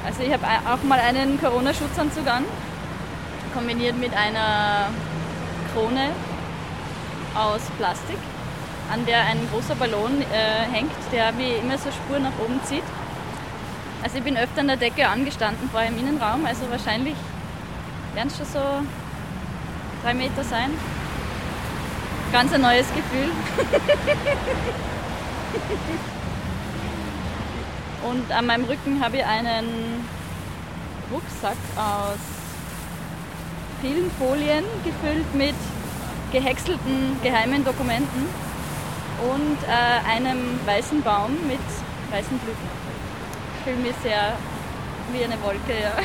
[0.04, 2.44] Also ich habe auch mal einen Corona-Schutzanzug an,
[3.54, 4.90] kombiniert mit einer
[5.72, 6.10] Krone
[7.34, 8.18] aus Plastik,
[8.92, 12.84] an der ein großer Ballon äh, hängt, der wie immer so Spur nach oben zieht.
[14.02, 17.16] Also ich bin öfter an der Decke angestanden vorher im Innenraum, also wahrscheinlich
[18.14, 18.60] werden es schon so
[20.02, 20.70] drei Meter sein.
[22.30, 23.30] Ganz ein neues Gefühl.
[28.04, 30.06] Und an meinem Rücken habe ich einen
[31.10, 32.18] Rucksack aus
[33.80, 35.54] vielen Folien gefüllt mit
[36.32, 38.26] gehäckselten geheimen Dokumenten
[39.32, 41.60] und äh, einem weißen Baum mit
[42.10, 42.68] weißen Blüten.
[43.56, 44.36] Ich fühle mich sehr
[45.12, 45.92] wie eine Wolke, ja.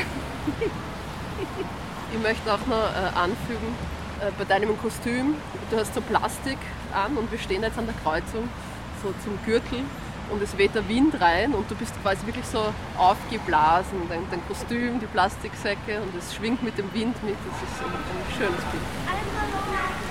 [2.12, 3.74] ich möchte auch noch äh, anfügen,
[4.20, 5.34] äh, bei deinem Kostüm,
[5.70, 6.58] du hast so Plastik
[6.94, 8.48] an und wir stehen jetzt an der Kreuzung,
[9.02, 9.80] so zum Gürtel
[10.30, 13.98] und es weht der Wind rein und du bist quasi wirklich so aufgeblasen.
[14.08, 17.34] Dein, dein Kostüm, die Plastiksäcke und es schwingt mit dem Wind mit.
[17.34, 20.09] Das ist ein, ein schönes Bild.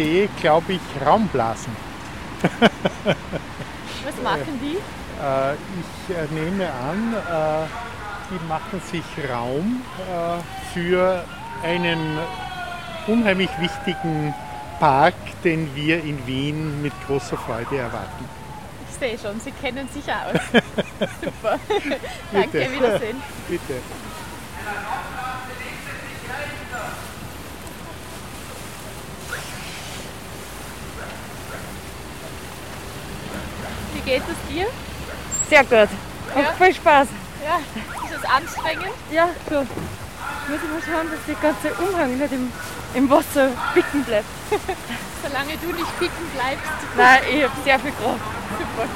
[0.00, 1.76] Sehe, glaube ich, Raumblasen.
[4.04, 4.78] Was machen die?
[5.22, 7.66] Äh, ich äh, nehme an, äh,
[8.30, 9.82] die machen sich Raum
[10.72, 11.24] für
[11.64, 12.18] einen
[13.08, 14.32] unheimlich wichtigen
[14.78, 18.24] Park, den wir in Wien mit großer Freude erwarten.
[18.88, 20.40] Ich sehe schon, Sie kennen sich aus.
[21.24, 21.58] Super.
[22.32, 23.20] Danke, Wiedersehen.
[23.48, 23.74] Bitte.
[34.02, 34.66] Wie geht es dir?
[35.48, 35.88] Sehr gut.
[36.34, 36.64] Macht ja.
[36.64, 37.08] viel Spaß.
[37.44, 37.58] Ja.
[37.58, 38.94] Ist es anstrengend?
[39.12, 39.26] Ja.
[39.26, 42.50] Muss ich mal schauen, dass der ganze Umhang nicht im,
[42.94, 44.24] im Wasser picken bleibt.
[45.22, 46.70] Solange du nicht picken bleibst.
[46.96, 48.20] Nein, ich habe sehr viel Kraft.
[48.58, 48.88] Super.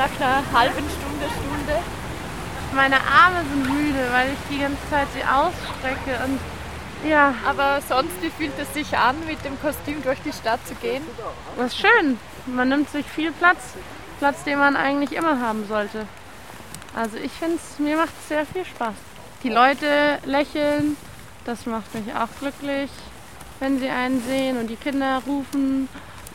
[0.00, 1.78] Nach einer halben Stunde, Stunde?
[2.74, 6.40] Meine Arme sind müde, weil ich die ganze Zeit sie ausstrecke und
[7.08, 7.34] ja.
[7.46, 11.02] Aber sonst, wie fühlt es sich an, mit dem Kostüm durch die Stadt zu gehen?
[11.58, 12.18] Das ist schön.
[12.46, 13.74] Man nimmt sich viel Platz.
[14.18, 16.06] Platz, den man eigentlich immer haben sollte.
[16.96, 18.94] Also ich finde es, mir macht es sehr viel Spaß.
[19.42, 20.96] Die Leute lächeln,
[21.44, 22.90] das macht mich auch glücklich,
[23.58, 25.88] wenn sie einen sehen und die Kinder rufen,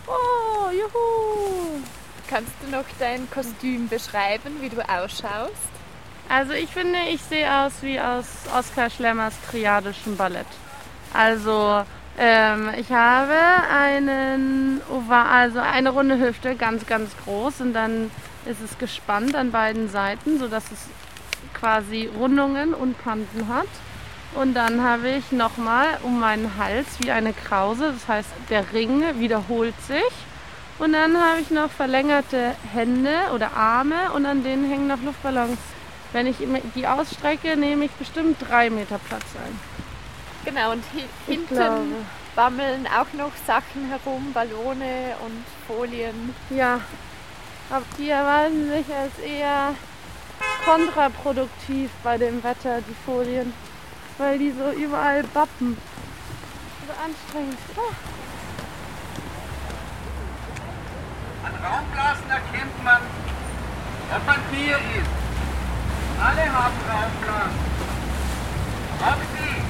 [0.08, 1.82] oh, juhu.
[2.28, 5.54] Kannst du noch dein Kostüm beschreiben, wie du ausschaust?
[6.28, 8.26] Also ich finde, ich sehe aus wie aus
[8.58, 10.48] Oskar Schlemmers triadischem Ballett.
[11.14, 11.84] Also
[12.18, 13.36] ähm, ich habe
[13.72, 18.10] einen Oval, also eine runde Hüfte, ganz, ganz groß und dann
[18.46, 20.88] ist es gespannt an beiden Seiten, sodass es
[21.54, 23.68] quasi Rundungen und Kanten hat.
[24.34, 29.04] Und dann habe ich nochmal um meinen Hals wie eine Krause, das heißt der Ring
[29.20, 30.04] wiederholt sich.
[30.78, 35.58] Und dann habe ich noch verlängerte Hände oder Arme und an denen hängen noch Luftballons.
[36.12, 36.38] Wenn ich
[36.76, 39.60] die ausstrecke, nehme ich bestimmt drei Meter Platz ein.
[40.44, 40.84] Genau, und
[41.28, 41.96] hinten
[42.36, 46.36] bammeln auch noch Sachen herum, Ballone und Folien.
[46.50, 46.82] Ja,
[47.70, 49.74] aber die erweisen sich als eher
[50.66, 53.54] kontraproduktiv bei dem Wetter, die Folien,
[54.18, 55.78] weil die so überall bappen.
[56.86, 57.58] So anstrengend.
[57.78, 58.15] Oh.
[61.46, 63.02] An Raumblasen erkennt man,
[64.10, 65.10] dass man hier ist.
[66.20, 67.60] Alle haben Raumblasen.
[69.00, 69.62] Auch Sie.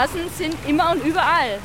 [0.00, 1.58] Raumblasen sind immer und überall.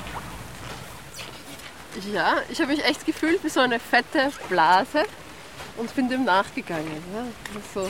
[2.11, 5.03] Ja, ich habe mich echt gefühlt wie so eine fette Blase
[5.77, 7.01] und bin dem nachgegangen.
[7.13, 7.61] Ja.
[7.73, 7.89] So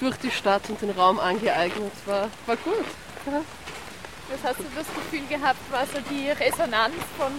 [0.00, 1.92] durch die Stadt und den Raum angeeignet.
[2.04, 2.84] War, war gut.
[3.26, 3.40] Ja.
[4.30, 7.32] Was hast du das Gefühl gehabt, war so die Resonanz von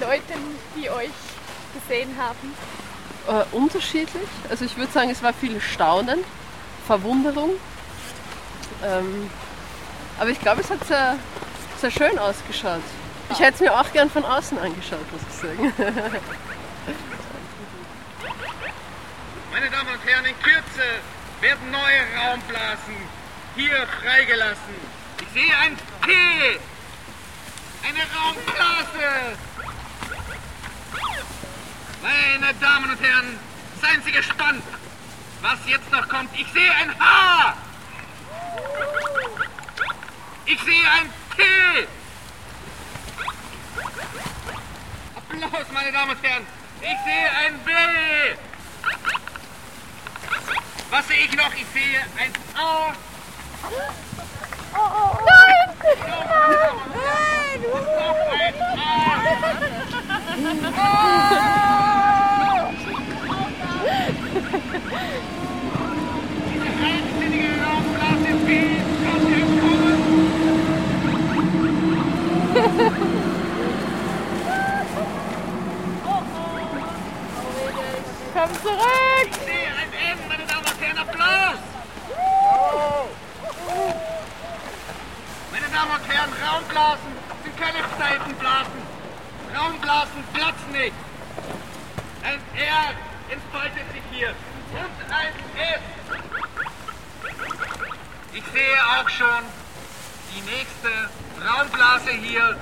[0.00, 0.40] Leuten,
[0.76, 1.10] die euch
[1.72, 2.54] gesehen haben?
[3.28, 4.28] Äh, unterschiedlich.
[4.50, 6.22] Also ich würde sagen, es war viel Staunen,
[6.86, 7.52] Verwunderung.
[8.84, 9.30] Ähm,
[10.18, 11.16] aber ich glaube, es hat sehr,
[11.90, 12.82] sehr schön ausgeschaut.
[13.30, 15.72] Ich hätte es mir auch gern von außen angeschaut, muss ich sagen.
[19.52, 20.82] Meine Damen und Herren, in Kürze
[21.40, 22.96] werden neue Raumblasen
[23.54, 24.74] hier freigelassen.
[25.20, 26.12] Ich sehe ein P.
[27.88, 29.36] Eine Raumblase.
[32.02, 33.38] Meine Damen und Herren,
[33.80, 34.62] seien Sie gespannt,
[35.40, 36.30] was jetzt noch kommt.
[36.34, 37.56] Ich sehe ein H.
[40.46, 41.10] Ich sehe ein
[45.16, 46.46] Applaus, meine Damen und Herren.
[46.80, 47.70] Ich sehe ein B.
[50.90, 51.52] Was sehe ich noch?
[51.54, 52.94] Ich sehe ein A.
[53.62, 55.18] Oh, oh, oh.
[55.26, 55.68] Nein!
[56.94, 57.60] Nein!
[57.62, 58.54] Noch ein
[60.74, 60.80] A.
[66.48, 68.48] Diese einsinnige Raumblase B
[69.04, 69.28] kommt
[72.56, 72.64] Komm
[78.62, 79.28] zurück!
[79.28, 81.58] Ich sehe ein M, meine Damen und Herren, Applaus!
[85.52, 87.12] Meine Damen und Herren, Raumblasen
[87.44, 88.80] sind keine Seitenblasen.
[89.54, 90.96] Raumblasen platzen nicht.
[92.22, 92.94] Ein R
[93.28, 94.30] entfaltet sich hier.
[94.72, 95.82] Und ein S.
[98.32, 99.44] Ich sehe auch schon
[100.34, 101.10] die nächste
[101.44, 102.56] Raumblase hier.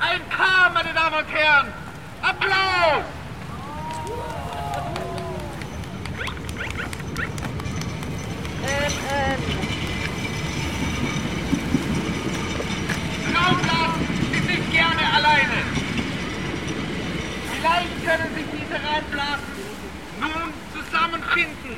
[0.00, 1.72] Ein K, meine Damen und Herren.
[2.22, 3.04] Applaus!
[9.12, 9.42] Ähm.
[13.34, 15.64] Raumblasen, Sie sind gerne alleine.
[17.52, 19.44] Vielleicht können sich diese Raumblasen
[20.20, 21.76] nun zusammenfinden.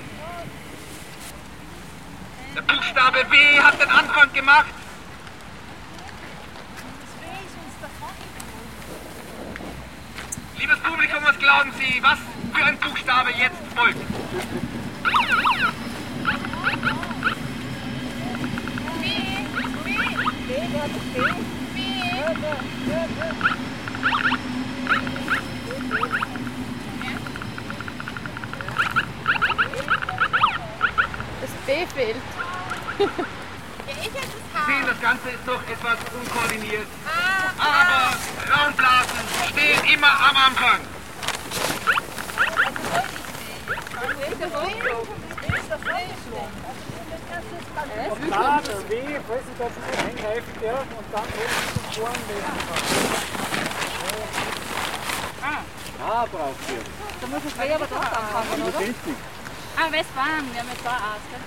[2.56, 4.81] Der Buchstabe W hat den Anfang gemacht.
[10.62, 12.20] Liebes Publikum, was glauben Sie, was
[12.54, 13.98] für ein Buchstabe jetzt folgt?
[31.40, 32.16] Das B fehlt.
[33.00, 33.06] ja,
[33.88, 34.66] ich hätte das H.
[34.66, 36.86] Sehen, das Ganze ist doch etwas unkoordiniert.
[37.04, 37.41] Ah.
[37.58, 38.16] Aber
[38.52, 40.80] Raumblasen stehen immer am Anfang.
[48.30, 52.58] Da das W, falls Sie dazu eingreifen dürfen und dann holen Sie zum Vorn lesen
[56.04, 56.82] Ah, braucht ihr.
[57.20, 58.80] Da muss das W aber doch anfangen, Das ist oder?
[58.80, 59.14] richtig.
[59.76, 61.40] Ah, Westbahn, wir haben jetzt da Arzt, gell?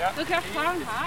[0.00, 0.10] Ja.
[0.16, 1.06] Du kannst fahren, ha?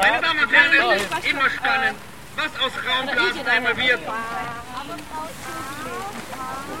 [0.00, 1.98] Meine Damen und Herren, immer spannend,
[2.36, 4.00] was aus Raumblasen einmal wird.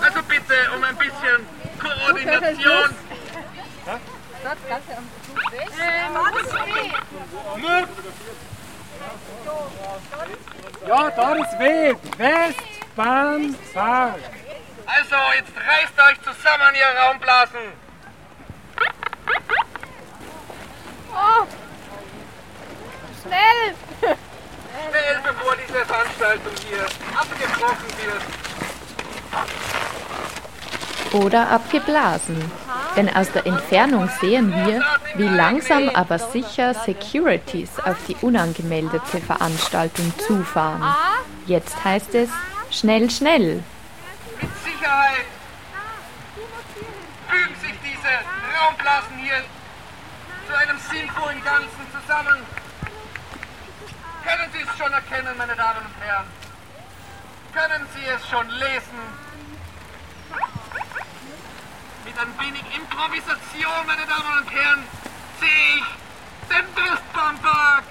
[0.00, 1.46] Also bitte um ein bisschen
[1.80, 2.94] Koordination.
[5.50, 5.70] Weg.
[7.56, 7.86] W?
[10.86, 11.94] Ja, da ist W.
[12.18, 14.20] Westbahnpark.
[14.86, 17.72] Also, jetzt reißt euch zusammen, ihr Raumblasen.
[21.14, 21.46] Oh!
[23.22, 23.74] Schnell!
[24.88, 26.86] Schnell, bevor diese Veranstaltung hier
[27.18, 28.22] abgebrochen wird.
[31.24, 32.50] Oder abgeblasen.
[32.96, 34.82] Denn aus der Entfernung sehen wir,
[35.16, 40.94] wie langsam aber sicher Securities auf die unangemeldete Veranstaltung zufahren.
[41.46, 42.30] Jetzt heißt es
[42.70, 43.62] schnell, schnell.
[44.40, 45.26] Mit Sicherheit
[47.28, 48.12] fügen sich diese
[48.58, 49.44] Raumblasen hier
[50.48, 52.53] zu einem sinnvollen Ganzen zusammen.
[54.76, 56.26] Schon erkennen, meine Damen und Herren?
[57.54, 58.98] Können Sie es schon lesen?
[62.04, 64.84] Mit ein wenig Improvisation, meine Damen und Herren,
[65.40, 65.84] sehe ich
[66.48, 67.84] den Westbahnpark.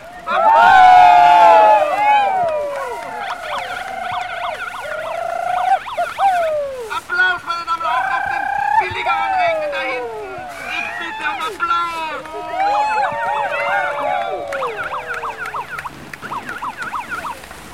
[6.95, 8.43] Applaus, meine Damen, auch auf den
[8.79, 10.29] billigeren Rängen da hinten.
[10.69, 12.25] Ich bitte um Applaus.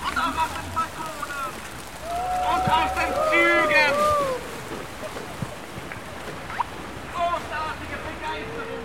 [0.07, 1.51] Und auch auf den Balkonen.
[2.53, 3.95] Und auf den Zügen.
[7.13, 8.83] Großartige Begeisterung.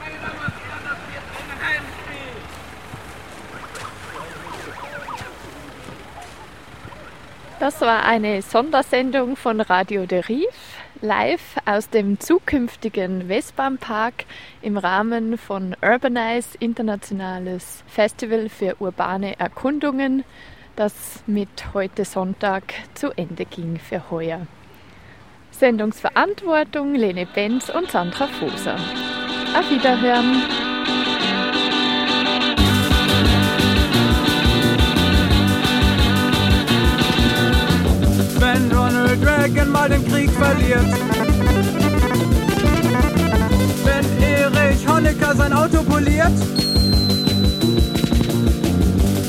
[0.00, 2.36] Meine Damen und Herren, das wird ein Heimspiel.
[7.62, 10.48] Das war eine Sondersendung von Radio de Rief,
[11.00, 14.24] live aus dem zukünftigen Westbahnpark
[14.62, 20.24] im Rahmen von Urbanize Internationales Festival für urbane Erkundungen,
[20.74, 24.48] das mit heute Sonntag zu Ende ging für heuer.
[25.52, 28.74] Sendungsverantwortung Lene Benz und Sandra Foser.
[29.56, 30.71] Auf Wiederhören!
[38.52, 40.86] Wenn Ronald Reagan mal den Krieg verliert.
[43.84, 46.32] Wenn Erich Honecker sein Auto poliert.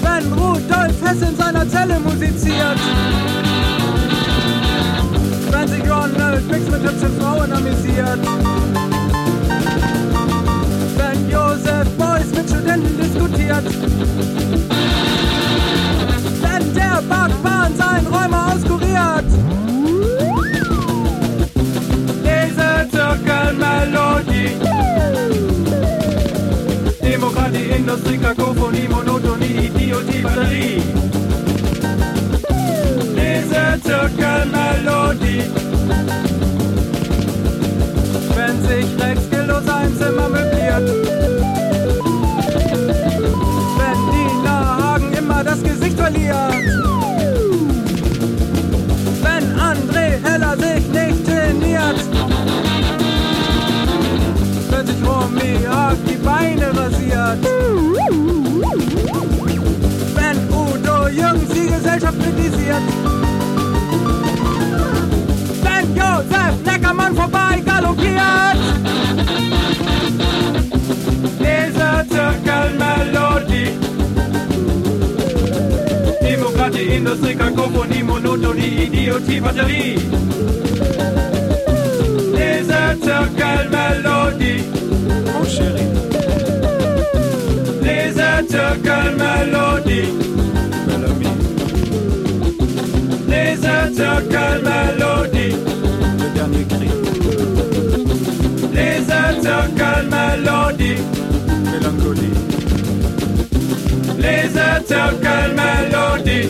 [0.02, 2.80] Wenn Rudolf Hess in seiner Zelle musiziert.
[5.52, 8.20] Wenn sich Ronald Mix mit hübschen Frauen amüsiert.
[10.98, 13.66] Wenn Josef Beuys mit Studenten diskutiert.
[16.42, 18.54] Wenn der Backwahn sein Räumer
[19.24, 20.74] auskuriert.
[22.24, 24.50] Diese Zirkelmelodie.
[27.02, 30.82] Demokratie, Industrie, Kakophonie, Monotonie, Idiotie, Batterie.
[61.14, 62.82] Udo Jürgens die Gesellschaft kritisiert.
[65.62, 68.58] Wenn Josef Neckermann vorbei galoppiert.
[71.40, 73.78] Diese Zirkelmelodie.
[76.22, 80.00] Demokratie, Industrie, Kakophonie, Monotonie, Idiotie, Batterie.
[82.34, 84.64] Diese Zirkelmelodie.
[85.34, 85.86] Mon chéri.
[87.82, 90.33] Diese Zirkelmelodie.
[94.02, 95.56] attaques malodie.
[96.20, 96.90] Le dernier cri.
[98.74, 100.98] Les attaques malodie.
[101.72, 102.34] Mélancolie.
[104.18, 106.50] Les attaques malodie.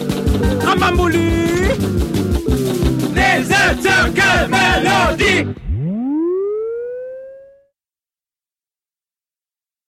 [0.65, 1.29] Ramambouli.
[3.15, 5.62] Les attaques malodie.